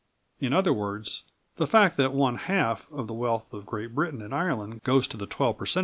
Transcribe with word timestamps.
In 0.39 0.51
other 0.51 0.73
words, 0.73 1.25
the 1.57 1.67
fact 1.67 1.95
that 1.97 2.11
one 2.11 2.33
half 2.35 2.91
of 2.91 3.05
the 3.05 3.13
wealth 3.13 3.53
of 3.53 3.67
Great 3.67 3.93
Britain 3.93 4.19
and 4.23 4.33
Ireland 4.33 4.81
goes 4.81 5.07
to 5.09 5.15
the 5.15 5.27
twelve 5.27 5.59
per 5.59 5.67
cent. 5.67 5.79